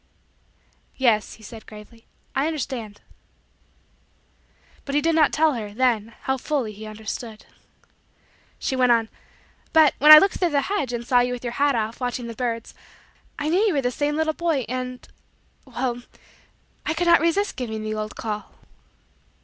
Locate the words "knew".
13.49-13.59